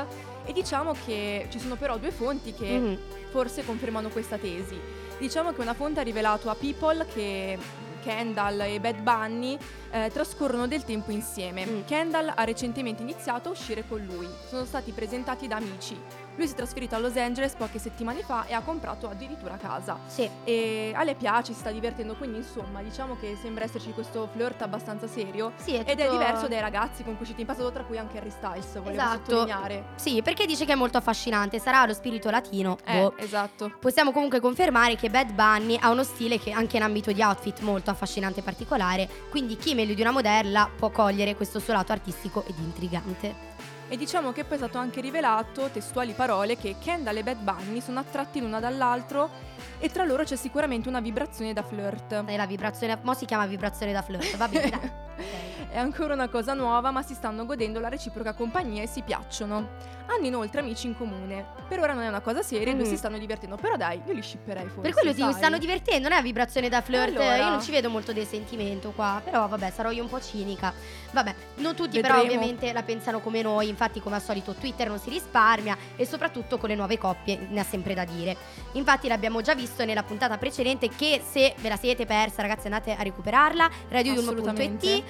[0.44, 2.98] E diciamo che ci sono però due fonti che Mhm.
[3.30, 4.76] forse confermano questa tesi.
[5.18, 7.58] Diciamo che una fonte ha rivelato a People che
[8.02, 9.56] Kendall e Bad Bunny
[9.90, 11.66] eh, trascorrono del tempo insieme.
[11.66, 11.80] Mm.
[11.86, 14.28] Kendall ha recentemente iniziato a uscire con lui.
[14.48, 15.96] Sono stati presentati da amici.
[16.38, 19.98] Lui si è trasferito a Los Angeles poche settimane fa e ha comprato addirittura casa.
[20.06, 20.30] Sì.
[20.44, 24.62] E a lei piace, si sta divertendo, quindi insomma diciamo che sembra esserci questo flirt
[24.62, 25.50] abbastanza serio.
[25.56, 27.98] Sì, è Ed è tutto- diverso dai ragazzi con cui uscito in passato, tra cui
[27.98, 29.30] anche Harry Styles, volevo Esatto.
[29.30, 29.84] sottolineare.
[29.96, 32.78] Sì, perché dice che è molto affascinante, sarà lo spirito latino.
[32.84, 33.14] Eh, boh.
[33.16, 33.72] esatto.
[33.80, 37.58] Possiamo comunque confermare che Bad Bunny ha uno stile che anche in ambito di outfit
[37.62, 41.90] molto affascinante e particolare, quindi chi meglio di una modella può cogliere questo suo lato
[41.90, 43.47] artistico ed intrigante.
[43.88, 47.80] E diciamo che poi è stato anche rivelato, testuali parole, che Kendall e Bad Bunny
[47.80, 49.30] sono attratti l'una dall'altro
[49.78, 52.24] e tra loro c'è sicuramente una vibrazione da flirt.
[52.24, 55.46] È la vibrazione, mo si chiama vibrazione da flirt, va bene, dai.
[55.70, 59.96] È ancora una cosa nuova, ma si stanno godendo la reciproca compagnia e si piacciono.
[60.10, 61.44] Hanno inoltre amici in comune.
[61.68, 64.14] Per ora non è una cosa seria, i due si stanno divertendo, però dai, io
[64.14, 64.80] li shipperei forse.
[64.80, 65.32] Per quello sai.
[65.34, 67.36] stanno divertendo, non è la vibrazione da flirt, Allora.
[67.36, 70.72] io non ci vedo molto del sentimento qua, però vabbè, sarò io un po' cinica.
[71.10, 72.34] Vabbè, non tutti però Vedremo.
[72.36, 76.56] ovviamente la pensano come noi, infatti come al solito Twitter non si risparmia e soprattutto
[76.56, 78.34] con le nuove coppie ne ha sempre da dire.
[78.72, 82.94] Infatti l'abbiamo già visto nella puntata precedente che se ve la siete persa ragazzi andate
[82.94, 85.02] a recuperarla, radioyulmo.it, Assolutamente.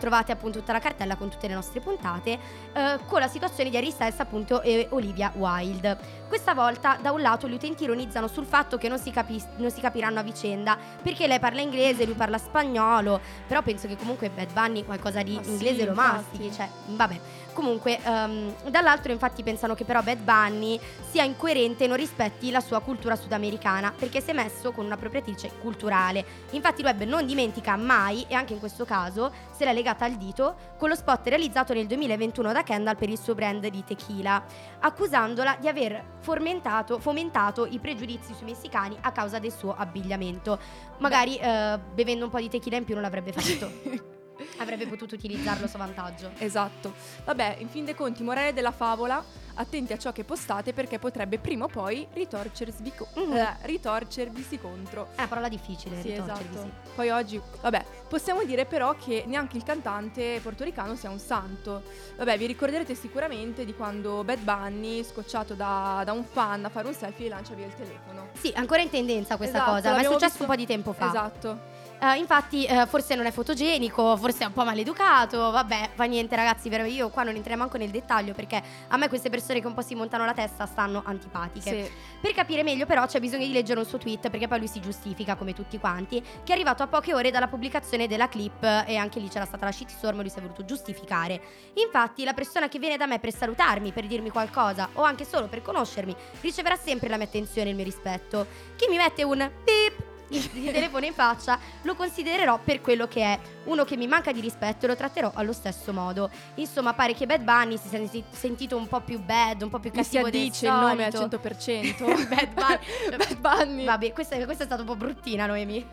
[0.00, 2.38] Trovate appunto tutta la cartella con tutte le nostre puntate,
[2.72, 5.96] eh, con la situazione di Harry Styles appunto e Olivia Wilde.
[6.26, 9.70] Questa volta da un lato gli utenti ironizzano sul fatto che non si, capi- non
[9.70, 14.30] si capiranno a vicenda perché lei parla inglese, lui parla spagnolo, però penso che comunque
[14.30, 16.16] Bad Bunny qualcosa di Ma sì, inglese lo infatti.
[16.16, 17.20] mastichi, cioè vabbè.
[17.60, 22.60] Comunque, ehm, dall'altro infatti pensano che però Bad Bunny sia incoerente e non rispetti la
[22.60, 26.24] sua cultura sudamericana perché si è messo con un'appropriatrice culturale.
[26.52, 30.16] Infatti il web non dimentica mai, e anche in questo caso se l'è legata al
[30.16, 34.42] dito, con lo spot realizzato nel 2021 da Kendall per il suo brand di tequila,
[34.80, 40.58] accusandola di aver fomentato, fomentato i pregiudizi sui messicani a causa del suo abbigliamento.
[40.96, 44.10] Magari eh, bevendo un po' di tequila in più non l'avrebbe fatto.
[44.58, 46.30] Avrebbe potuto utilizzarlo a suo vantaggio.
[46.38, 46.92] Esatto.
[47.24, 51.38] Vabbè, in fin dei conti, morale della favola, attenti a ciò che postate perché potrebbe
[51.38, 53.32] prima o poi ritorcervi, co- Mhm.
[53.36, 55.08] eh, ritorcervisi contro.
[55.14, 56.70] È una parola difficile, Sì, esatto.
[56.94, 61.82] Poi oggi, vabbè, possiamo dire però che neanche il cantante portoricano sia un santo.
[62.16, 66.86] Vabbè, vi ricorderete sicuramente di quando Bad Bunny, scocciato da, da un fan a fare
[66.86, 68.28] un selfie, lancia via il telefono.
[68.34, 70.92] Sì, ancora in tendenza questa Esatto, cosa, ma è successo visto- un po' di tempo
[70.92, 71.08] fa.
[71.08, 71.78] Esatto.
[72.02, 75.50] Eh, infatti, eh, forse non è fotogenico, forse è un po' maleducato.
[75.50, 76.70] Vabbè, fa niente, ragazzi.
[76.70, 79.74] Però io qua non entrerò manco nel dettaglio perché a me queste persone che un
[79.74, 81.84] po' si montano la testa stanno antipatiche.
[81.84, 81.90] Sì.
[82.20, 84.80] Per capire meglio, però, c'è bisogno di leggere un suo tweet perché poi lui si
[84.80, 86.20] giustifica come tutti quanti.
[86.20, 89.66] Che è arrivato a poche ore dalla pubblicazione della clip e anche lì c'era stata
[89.66, 91.40] la shitstorm e lui si è voluto giustificare.
[91.74, 95.48] Infatti, la persona che viene da me per salutarmi, per dirmi qualcosa o anche solo
[95.48, 98.46] per conoscermi, riceverà sempre la mia attenzione e il mio rispetto.
[98.76, 103.22] Chi mi mette un beep di di telefono in faccia lo considererò per quello che
[103.22, 107.14] è uno che mi manca di rispetto e lo tratterò allo stesso modo insomma pare
[107.14, 110.02] che Bad Bunny si sia senti- sentito un po' più bad un po' più Mi
[110.04, 111.36] si cattivo addice il nome al solito.
[111.42, 112.28] 100%.
[112.30, 112.78] Bad Bunny
[113.16, 113.84] Bad Bunny.
[113.84, 115.84] vabbè questa, questa è stata un po' bruttina Noemi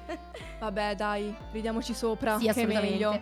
[0.60, 2.38] Vabbè, dai, ridiamoci sopra.
[2.40, 3.22] sì che è meglio.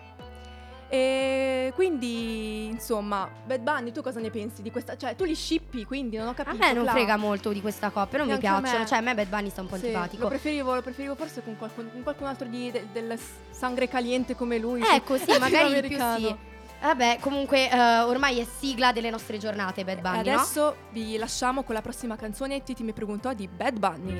[0.88, 4.96] E quindi, insomma, Bad Bunny, tu cosa ne pensi di questa?
[4.96, 6.56] Cioè, tu li shippi, quindi non ho a capito.
[6.58, 6.92] me non Cla.
[6.92, 8.86] frega molto di questa coppia non mi a piacciono me.
[8.86, 11.42] cioè a me Bad Bunny sta un po' Sì, antipatico Lo preferivo, lo preferivo forse
[11.42, 13.18] con qualcun, con qualcun altro di, de- del
[13.50, 14.80] sangre caliente come lui.
[14.82, 16.34] ecco sì magari più sì
[16.80, 20.34] Vabbè, comunque eh, ormai è sigla delle nostre giornate Bad Bunny, no?
[20.34, 24.14] adesso vi lasciamo con la prossima canzone Titi mi preguntò di Bad Bunny.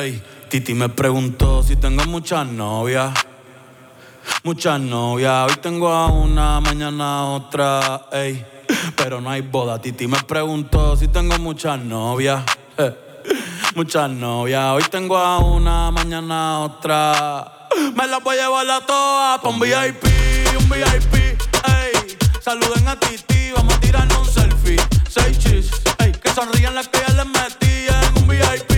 [0.00, 3.12] Ey, Titi me preguntó si tengo muchas novias.
[4.44, 8.44] Muchas novias, hoy tengo a una, mañana a otra, ey.
[8.96, 9.80] Pero no hay boda.
[9.80, 12.44] Titi me preguntó si tengo muchas novias.
[12.76, 12.94] eh.
[13.74, 17.68] Muchas novias, hoy tengo a una, mañana a otra.
[17.94, 20.04] Me las voy a llevar a todas pa' un VIP,
[20.58, 22.16] un VIP, ey.
[22.40, 24.80] Saluden a Titi, vamos a tirarnos un selfie.
[25.08, 26.12] Seis chis, ey.
[26.12, 28.77] Que sonrían las que ya les metí en un VIP.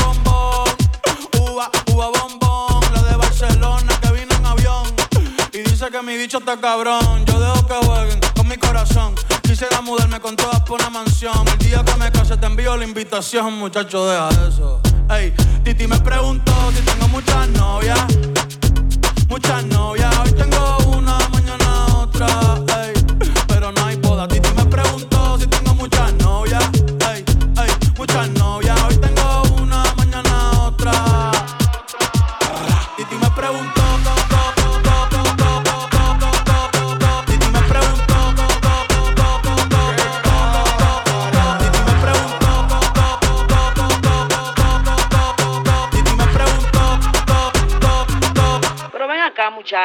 [6.21, 7.25] bicho está cabrón.
[7.25, 9.15] Yo dejo que jueguen con mi corazón.
[9.41, 11.47] Quisiera mudarme con todas por una mansión.
[11.47, 14.81] El día que me case te envío la invitación, muchacho, deja eso.
[15.09, 17.99] Ey, Titi me preguntó si tengo muchas novias.
[19.29, 22.70] Muchas novias, hoy tengo una, mañana otra.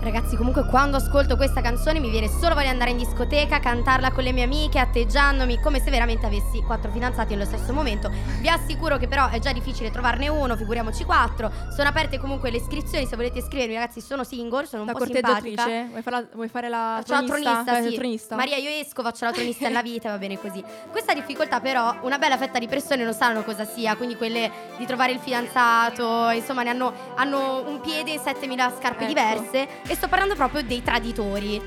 [0.00, 4.12] Ragazzi, comunque quando ascolto questa canzone mi viene solo voglia di andare in discoteca, cantarla
[4.12, 8.08] con le mie amiche, atteggiandomi come se veramente avessi quattro fidanzati nello stesso momento.
[8.40, 11.50] Vi assicuro che però è già difficile trovarne uno, figuriamoci quattro.
[11.74, 15.04] Sono aperte comunque le iscrizioni, se volete iscrivermi ragazzi sono single, sono un La po'
[15.04, 15.64] simpatica.
[15.64, 17.94] Vuoi, farla- vuoi fare la Faccio la tronista, la sì.
[17.94, 18.36] tronista?
[18.36, 20.62] Maria, io esco, faccio la tronista nella vita, va bene così.
[20.90, 24.86] Questa difficoltà, però, una bella fetta di persone non sanno cosa sia, quindi quelle di
[24.86, 29.06] trovare il fidanzato, insomma, ne hanno, hanno un piede e 7000 scarpe Ecco.
[29.12, 29.68] diverse.
[29.88, 31.60] E sto parlando proprio dei traditori.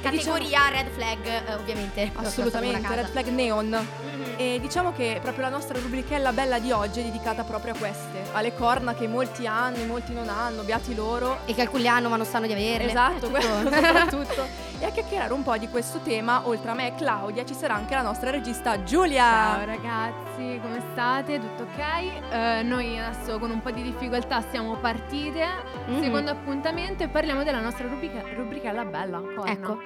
[0.00, 2.10] diciamo- Categoria red flag, eh, ovviamente.
[2.14, 3.68] Assolutamente, red flag neon.
[3.68, 4.34] Mhm.
[4.36, 8.22] E diciamo che proprio la nostra rubrichella bella di oggi è dedicata proprio a queste,
[8.32, 11.38] alle corna che molti hanno, molti non hanno, beati loro.
[11.46, 12.88] E che alcuni hanno ma non sanno di averle.
[12.88, 13.40] Esatto, tutto.
[13.70, 14.66] soprattutto.
[14.80, 17.74] E a chiacchierare un po' di questo tema, oltre a me e Claudia, ci sarà
[17.74, 19.24] anche la nostra regista Giulia.
[19.24, 21.40] Ciao ragazzi, come state?
[21.40, 22.32] Tutto ok?
[22.32, 25.44] Eh, noi adesso con un po' di difficoltà siamo partite.
[25.86, 26.00] Mhm.
[26.00, 29.50] Secondo appuntamento e parliamo della nostra rubrica, rubrica La Bella, corna.
[29.50, 29.78] Ecco.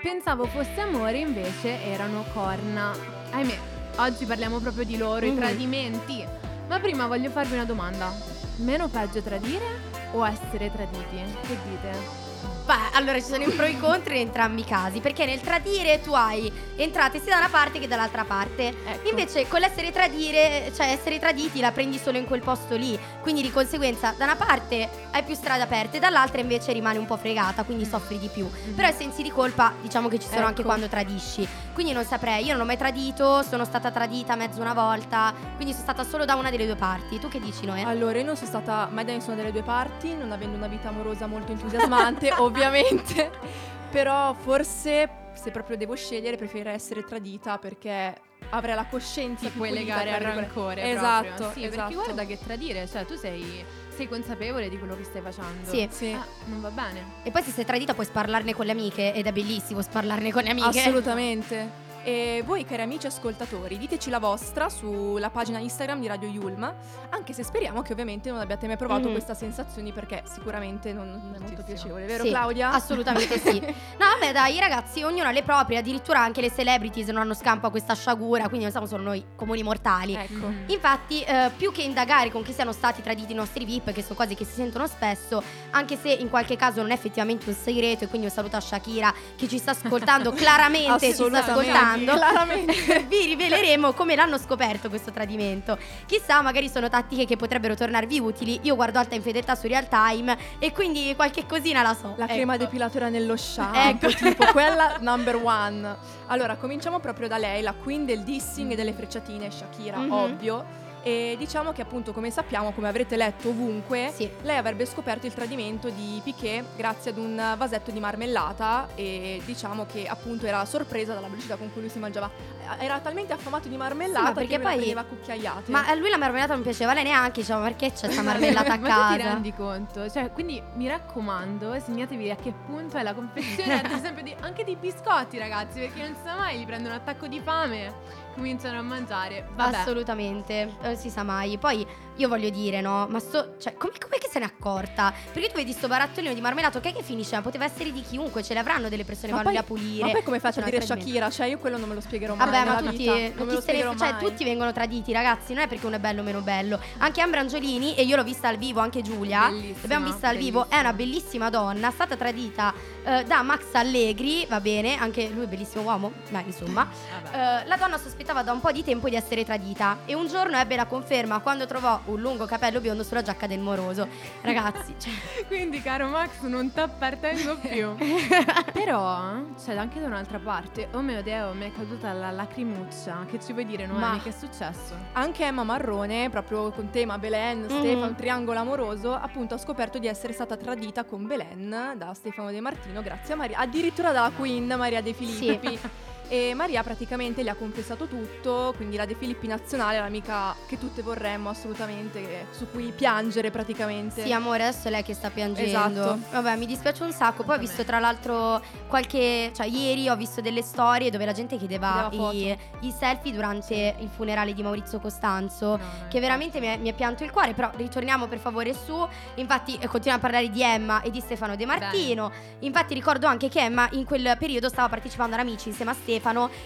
[0.00, 2.92] Pensavo fosse amore, invece erano corna.
[3.32, 3.58] Ahimè,
[3.96, 5.36] oggi parliamo proprio di loro, i Mhm.
[5.36, 6.24] tradimenti.
[6.68, 8.10] Ma prima voglio farvi una domanda.
[8.56, 9.64] Meno peggio tradire
[10.12, 11.16] o essere traditi?
[11.42, 12.27] Che dite?
[12.68, 15.40] Beh, allora ci sono i pro e i contro in entrambi i casi, perché nel
[15.40, 18.74] tradire tu hai entrate sia da una parte che dall'altra parte.
[18.84, 19.08] Ecco.
[19.08, 23.40] Invece con l'essere tradire, cioè essere traditi la prendi solo in quel posto lì, quindi
[23.40, 27.62] di conseguenza da una parte hai più strade aperte, dall'altra invece rimani un po' fregata,
[27.62, 28.46] quindi soffri di più.
[28.74, 30.68] Però i sensi di colpa diciamo che ci sono anche Ecco.
[30.68, 31.48] quando tradisci.
[31.72, 35.72] Quindi non saprei, io non ho mai tradito, sono stata tradita mezzo una volta, quindi
[35.72, 37.18] sono stata solo da una delle due parti.
[37.18, 37.84] Tu che dici Noè?
[37.84, 40.88] Allora, io non sono stata mai da nessuna delle due parti, non avendo una vita
[40.88, 42.56] amorosa molto entusiasmante, ovviamente.
[43.90, 48.14] Però forse, se proprio devo scegliere, preferirei essere tradita perché
[48.50, 51.50] avrei la coscienza Ti più puoi pulita, legare al rancore Esatto, proprio.
[51.52, 51.76] Sì, esatto.
[51.76, 55.70] perché guarda che tradire, cioè tu sei, sei consapevole di quello che stai facendo.
[55.70, 55.88] Sì.
[55.90, 56.12] Sì.
[56.12, 57.04] Ah, non va bene.
[57.22, 60.42] E poi se sei tradita puoi sparlarne con le amiche ed è bellissimo sparlarne con
[60.42, 60.80] le amiche.
[60.80, 61.86] Assolutamente.
[62.08, 66.74] E voi, cari amici ascoltatori, diteci la vostra sulla pagina Instagram di Radio Yulm,
[67.10, 69.12] anche se speriamo che ovviamente non abbiate mai provato Mhm.
[69.12, 72.70] queste sensazioni perché sicuramente non, non è molto piacevole, vero Sì, Claudia?
[72.70, 73.60] Assolutamente sì.
[74.00, 77.66] No, vabbè, dai, ragazzi, ognuno ha le proprie, addirittura anche le celebrities non hanno scampo
[77.66, 80.14] a questa sciagura, quindi non siamo solo noi comuni mortali.
[80.14, 80.46] Ecco.
[80.46, 80.64] Mhm.
[80.68, 84.14] Infatti, eh, più che indagare con chi siano stati traditi i nostri VIP, che sono
[84.14, 85.42] cose che si sentono spesso,
[85.72, 88.60] anche se in qualche caso non è effettivamente un segreto, e quindi un saluto a
[88.60, 92.12] Shakira che ci sta ascoltando, claramente ci sta Assolutamente, ascoltando.
[92.20, 93.04] claramente.
[93.08, 95.78] Vi riveleremo come l'hanno scoperto questo tradimento.
[96.06, 98.60] Chissà, magari sono tattiche che potrebbero tornarvi utili.
[98.62, 102.14] Io guardo alta infedeltà su Real Time e quindi qualche cosina la so.
[102.16, 102.64] La crema Ecco.
[102.64, 104.08] depilatora nello shampoo, Ecco.
[104.24, 105.96] tipo quella number one.
[106.26, 110.12] Allora, cominciamo proprio da lei, la queen del dissing e delle frecciatine, Shakira, Mhm.
[110.12, 110.64] ovvio.
[111.08, 114.28] E diciamo che appunto, come sappiamo, come avrete letto ovunque, Sì.
[114.42, 119.86] lei avrebbe scoperto il tradimento di Piquet grazie ad un vasetto di marmellata e diciamo
[119.86, 122.30] che appunto era sorpresa dalla velocità con cui lui si mangiava.
[122.78, 125.70] Era talmente affamato di marmellata Sì, ma perché che poi- prendeva cucchiaiate.
[125.70, 128.20] Ma a lui la marmellata non piaceva lei neanche, diceva perché c'è sta
[128.60, 129.32] marmellata a Ma tu ti casa.
[129.32, 130.10] rendi conto?
[130.10, 134.62] Cioè, quindi mi raccomando, segnatevi a che punto è la confezione, ad esempio, di- anche
[134.62, 138.78] dei biscotti, ragazzi, perché non si sa mai, gli prendono un attacco di fame, cominciano
[138.78, 139.48] a mangiare.
[139.54, 139.76] Vabbè.
[139.76, 141.58] Assolutamente, non si sa mai.
[141.58, 141.86] Poi
[142.18, 143.06] io voglio dire, no?
[143.08, 143.54] Ma sto.
[143.58, 145.12] Cioè, come che se n'è accorta?
[145.32, 147.36] Perché tu vedi sto barattolino di marmellato, che, che finisce?
[147.36, 150.04] Ma poteva essere di chiunque, ce le avranno delle persone Ma poi- a pulire.
[150.04, 150.80] Ma poi come faccio a dire.
[150.80, 151.30] Shakira?
[151.30, 152.46] Cioè, io quello non me lo spiegherò mai.
[152.50, 155.54] Vabbè, ma tutti, non ne- cioè, tutti vengono traditi, ragazzi.
[155.54, 156.80] Non è perché uno è bello o meno bello.
[156.98, 159.48] Anche Ambra Angiolini, e io l'ho vista al vivo, anche Giulia.
[159.48, 163.72] Bellissima, L'abbiamo vista al vivo, è una bellissima donna, è stata tradita eh, da Max
[163.72, 166.88] Allegri, va bene, anche lui è bellissimo uomo, ma insomma.
[167.32, 170.56] Eh, la donna sospettava da un po' di tempo di essere tradita e un giorno
[170.56, 174.06] ebbe la conferma quando trovò un lungo capello biondo sulla giacca del moroso.
[174.42, 175.12] Ragazzi, cioè,
[175.48, 177.94] Quindi, caro Max, non ti appartengo più.
[178.72, 180.88] Però c'è anche da un'altra parte.
[180.92, 183.24] Oh mio Dio, mi è caduta la lacrimuccia.
[183.28, 184.00] Che ci vuoi dire, Noemi?
[184.00, 184.94] Ma- Che è successo?
[185.12, 187.78] Anche Emma Marrone, proprio con tema Belen, Mm.
[187.78, 192.60] Stefano, triangolo amoroso, appunto ha scoperto di essere stata tradita con Belen da Stefano De
[192.60, 195.78] Martino grazie a Maria, addirittura dalla Queen Maria De Filippi.
[196.28, 200.78] E Maria praticamente le ha confessato tutto, quindi la De Filippi nazionale è l'amica che
[200.78, 204.22] tutte vorremmo assolutamente, su cui piangere praticamente.
[204.22, 205.68] Sì, amore, adesso è lei che sta piangendo.
[206.02, 206.18] Esatto.
[206.32, 207.44] Vabbè, mi dispiace un sacco.
[207.44, 209.52] Poi ho visto tra l'altro qualche.
[209.54, 214.08] cioè, ieri ho visto delle storie dove la gente chiedeva i, i selfie durante il
[214.14, 215.76] funerale di Maurizio Costanzo.
[215.76, 219.06] No, Che veramente mi è, mi è pianto il cuore, però ritorniamo per favore su.
[219.36, 222.30] Infatti, eh, continuiamo a parlare di Emma e di Stefano De Martino.
[222.60, 226.16] Infatti, ricordo anche che Emma in quel periodo stava partecipando ad Amici insieme a Stefano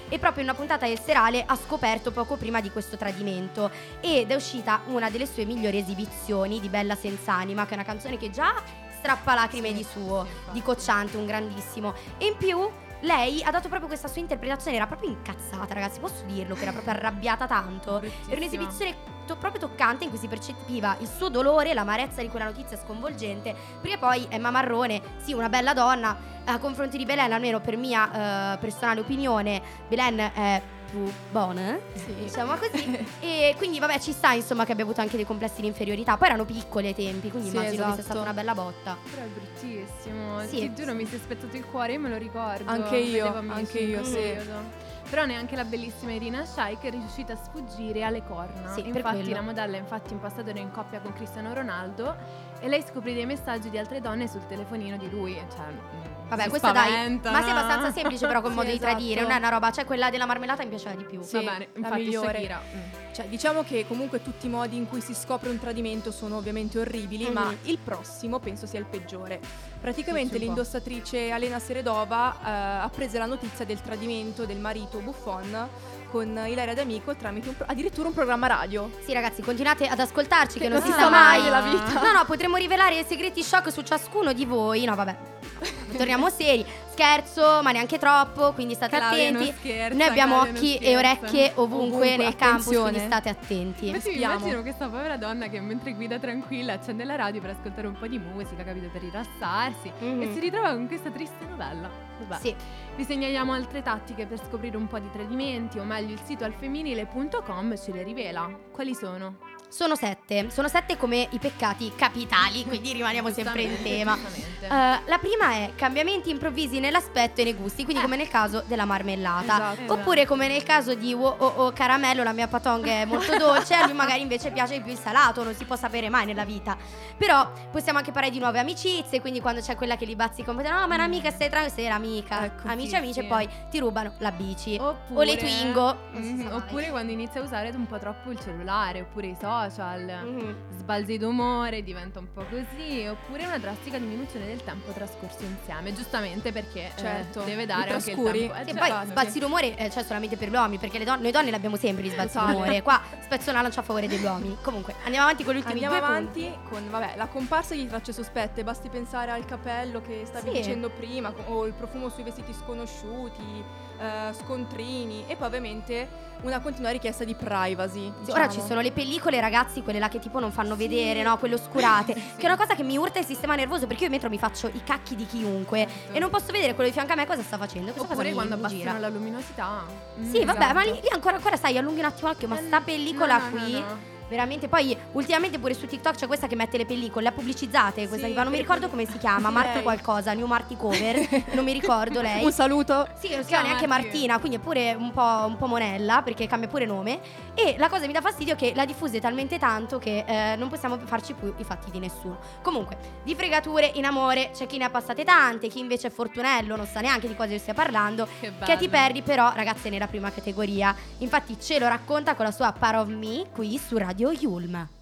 [0.08, 3.70] e proprio in una puntata del serale ha scoperto poco prima di questo tradimento.
[4.00, 8.16] Ed è uscita una delle sue migliori esibizioni di Bella Senz'anima, che è una canzone
[8.16, 8.54] che già
[8.98, 11.94] strappa lacrime di suo, di Cocciante, un grandissimo.
[12.18, 12.70] E in più.
[13.04, 16.70] Lei ha dato proprio questa sua interpretazione, era proprio incazzata, ragazzi, posso dirlo, che era
[16.70, 18.00] proprio arrabbiata tanto.
[18.00, 18.94] Era un'esibizione
[19.26, 23.54] to- proprio toccante in cui si percepiva il suo dolore, l'amarezza di quella notizia sconvolgente.
[23.80, 28.54] Perché poi Emma Marrone, sì, una bella donna, a confronti di Belen, almeno per mia
[28.54, 32.12] eh, personale opinione, Belen è più buona, Sì.
[32.14, 33.06] diciamo così.
[33.20, 36.16] e quindi, vabbè, ci sta insomma che abbia avuto anche dei complessi di inferiorità.
[36.16, 38.02] Poi erano piccoli ai tempi, quindi Sì, immagino che sia esatto.
[38.02, 38.96] stata una bella botta.
[39.10, 40.40] Però è bruttissimo.
[40.46, 40.56] Sì.
[40.58, 42.70] Ti giuro, mi si è spezzato il cuore, io me lo ricordo.
[42.70, 44.12] Anche io, anche io, sì.
[44.12, 44.90] periodo.
[45.12, 48.72] Però neanche la bellissima Irina Shayk è riuscita a sfuggire alle corna.
[48.72, 52.16] Sì, infatti la modella infatti in passato era in coppia con Cristiano Ronaldo
[52.62, 55.34] e lei scoprì dei messaggi di altre donne sul telefonino di lui.
[55.34, 57.58] Cioè, mm, Vabbè, questa dai, spaventa, ma sei no?
[57.58, 58.90] abbastanza semplice però col Sì, modo di esatto.
[58.92, 61.20] tradire, non è una roba, cioè quella della marmellata mi piaceva di più.
[61.22, 61.44] Sì.
[61.44, 62.32] Va bene, infatti migliore.
[62.32, 62.60] Shakira.
[62.74, 62.80] mm.
[63.12, 66.78] Cioè, diciamo che comunque tutti i modi in cui si scopre un tradimento sono ovviamente
[66.78, 67.32] orribili, Mhm.
[67.32, 69.40] ma il prossimo penso sia il peggiore.
[69.80, 70.44] Praticamente po'.
[70.44, 72.48] l'indossatrice Elena Seredova eh,
[72.84, 75.68] ha preso la notizia del tradimento del marito Buffon
[76.12, 78.90] con Ilaria D'Amico tramite un pro- addirittura un programma radio.
[79.04, 82.00] Sì, ragazzi, continuate ad ascoltarci che Che non non si sa mai nella vita.
[82.02, 84.84] No, no, potremmo rivelare segreti shock su ciascuno di voi.
[84.84, 85.16] No, vabbè.
[85.96, 86.64] Torniamo seri.
[86.92, 89.54] Scherzo, ma neanche troppo, quindi state Claudia attenti.
[89.58, 93.88] scherza, Noi abbiamo Claudia occhi e orecchie ovunque, Ovunque, nel campus, quindi state attenti.
[93.88, 97.86] Infatti mi immagino questa povera donna che mentre guida tranquilla accende la radio per ascoltare
[97.86, 100.20] un po' di musica, capito, per rilassarsi Mhm.
[100.20, 101.88] e si ritrova con questa triste novella.
[102.18, 102.40] Vabbè.
[102.40, 102.54] Sì.
[102.94, 107.76] Vi segnaliamo altre tattiche per scoprire un po' di tradimenti, o meglio il sito alfemminile.com
[107.76, 108.50] ce le rivela.
[108.70, 109.50] Quali sono?
[109.72, 110.50] Sono sette.
[110.50, 114.18] Sono sette come i peccati capitali, quindi rimaniamo sempre in tema.
[114.60, 118.84] Eh, la prima è cambiamenti improvvisi nell'aspetto e nei gusti, quindi come nel caso della
[118.84, 119.72] marmellata.
[119.72, 119.94] Esatto.
[119.94, 123.72] Oppure come nel caso di oh, oh, oh, caramello, la mia patong è molto dolce,
[123.72, 126.44] a lui magari invece piace di più il salato, non si può sapere mai nella
[126.44, 126.76] vita.
[127.16, 130.58] Però possiamo anche parlare di nuove amicizie, quindi quando c'è quella che li bazzica un
[130.58, 132.44] po', no ma è un'amica, stai tranquilla, sei l'amica.
[132.44, 133.20] Ecco, amici sì, amici sì.
[133.20, 134.76] e poi ti rubano la bici.
[134.80, 135.96] Oppure, o le Twingo.
[136.12, 136.52] Mhm, mai.
[136.52, 140.00] oppure quando inizia a usare un po' troppo il cellulare, oppure i social.
[140.24, 140.56] Mhm.
[140.78, 146.52] Sbalzi d'umore, diventa un po' così, oppure una drastica diminuzione del tempo trascorso insieme, giustamente
[146.52, 148.38] perché eh, Certo, deve dare anche il trascuri.
[148.40, 148.54] tempo.
[148.54, 149.08] Eh, Che già, poi infatti.
[149.10, 152.02] sbalzi d'umore eh, c'è solamente per gli uomini, perché le don- noi donne l'abbiamo sempre
[152.04, 152.52] gli sbalzi Totale.
[152.52, 152.82] d'umore.
[152.82, 154.56] Qua spezzo una lancia a favore degli uomini.
[154.62, 156.68] Comunque, andiamo avanti con gli ultimi Andiamo avanti punti.
[156.68, 160.56] con vabbè, la comparsa di tracce sospette, basti pensare al capello che stavi Sì.
[160.56, 163.64] dicendo prima, o il profumo sui vestiti sconosciuti,
[163.98, 166.08] eh, scontrini e poi ovviamente
[166.42, 168.12] una continua richiesta di privacy.
[168.24, 168.50] Sì, Ora diciamo.
[168.62, 171.38] ci sono le pellicole, ragazzi, quelle là che tipo non fanno vedere, no?
[171.38, 172.14] Quelle oscurate.
[172.42, 174.38] Che è una cosa che mi urta il sistema nervoso perché io in metro mi
[174.38, 176.12] faccio i cacchi di chiunque Certo.
[176.16, 177.92] e non posso vedere quello di fianco a me cosa sta facendo.
[177.92, 179.84] Cosa Oppure quando mi abbassano la luminosità.
[180.18, 181.02] Mm, Sì, vabbè, ma lì, esatto.
[181.06, 183.84] lì ancora, ancora sai, allunghi un attimo l'occhio, ma sta pellicola no, no, qui.
[184.32, 188.26] Veramente, poi ultimamente pure su TikTok c'è questa che mette le pellicole, le pubblicizzate, questa
[188.26, 189.82] Sì, che fa, non mi ricordo come si chiama, Marti lei.
[189.82, 192.42] qualcosa, New Marti Cover, non mi ricordo lei.
[192.42, 193.06] Un saluto.
[193.18, 194.06] Sì, non si chiama neanche Marti.
[194.06, 197.20] Martina, quindi è pure un po', un po' monella perché cambia pure nome.
[197.54, 200.56] E la cosa che mi dà fastidio è che la diffuse talmente tanto che eh,
[200.56, 202.38] non possiamo farci più i fatti di nessuno.
[202.62, 206.74] Comunque, di fregature in amore c'è chi ne ha passate tante, chi invece è fortunello,
[206.74, 208.26] non sa neanche di cosa stia parlando.
[208.40, 208.64] Che bello.
[208.64, 210.94] Katy Perry però, ragazze, nella prima categoria.
[211.18, 215.01] Infatti ce lo racconta con la sua Part of Me qui su Radio Radio Yulm.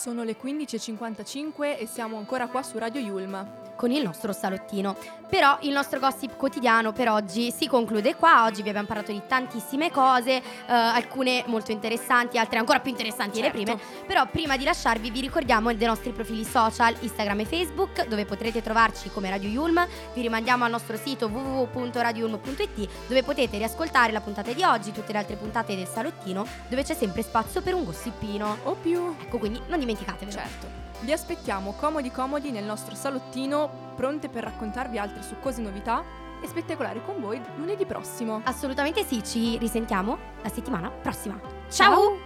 [0.00, 3.58] Sono le 15.55 e siamo ancora qua su Radio Yulm.
[3.80, 4.94] con il nostro salottino.
[5.26, 8.44] Però il nostro gossip quotidiano per oggi si conclude qua.
[8.44, 13.40] Oggi vi abbiamo parlato di tantissime cose, eh, alcune molto interessanti, altre ancora più interessanti
[13.40, 13.76] delle Certo.
[13.76, 14.04] prime.
[14.06, 18.60] Però prima di lasciarvi vi ricordiamo dei nostri profili social Instagram e Facebook dove potrete
[18.60, 19.86] trovarci come Radio Yulm.
[20.12, 25.18] Vi rimandiamo al nostro sito www.radioyulm.it dove potete riascoltare la puntata di oggi, tutte le
[25.20, 28.58] altre puntate del salottino dove c'è sempre spazio per un gossipino.
[28.64, 29.16] O più.
[29.22, 30.30] Ecco, quindi non dimenticatevelo.
[30.30, 30.66] Certo.
[31.00, 36.04] Vi aspettiamo comodi comodi nel nostro salottino, pronte per raccontarvi altre succose novità
[36.42, 38.40] e spettacolare con voi lunedì prossimo.
[38.44, 41.40] Assolutamente sì, ci risentiamo la settimana prossima.
[41.70, 42.18] Ciao!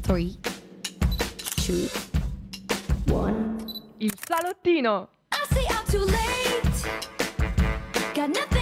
[0.00, 0.14] 3,
[1.66, 1.90] 2,
[3.10, 3.56] 1.
[3.98, 5.08] Il salottino!
[5.30, 6.56] I say I'm too late.
[8.14, 8.57] Got nothing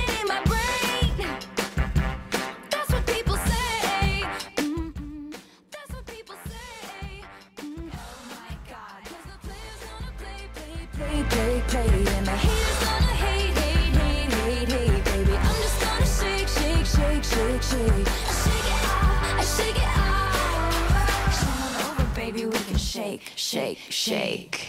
[17.71, 18.09] shake.
[18.09, 21.41] I shake it off, I shake it off.
[21.41, 24.69] Come on over, baby, we can shake, shake, shake.